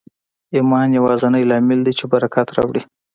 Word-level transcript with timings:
ایمان 0.55 0.87
یوازېنی 0.97 1.43
لامل 1.49 1.79
دی 1.85 1.93
چې 1.99 2.05
برکت 2.13 2.47
راوړي 2.57 2.81